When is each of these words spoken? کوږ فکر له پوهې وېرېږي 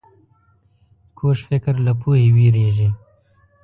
کوږ 1.17 1.37
فکر 1.49 1.73
له 1.85 1.93
پوهې 2.01 2.27
وېرېږي 2.35 2.89